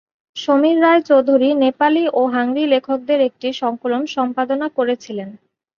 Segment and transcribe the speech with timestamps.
[0.35, 5.29] সমীর রায়চৌধুরী নেপালি ও হাংরি লেখকদের একটি সংকলন সম্পাদনা করেছিলেন।